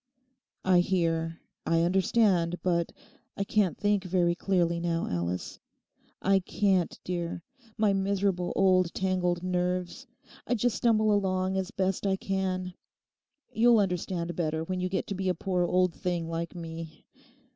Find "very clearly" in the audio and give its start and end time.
4.03-4.79